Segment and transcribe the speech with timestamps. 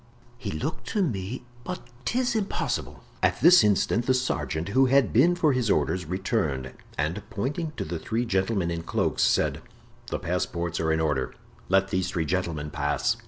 [0.39, 5.53] "He looked to me—but 'tis impossible." At this instant the sergeant, who had been for
[5.53, 9.61] his orders, returned, and pointing to the three gentlemen in cloaks, said:
[10.07, 11.35] "The passports are in order;
[11.69, 13.15] let these three gentlemen pass."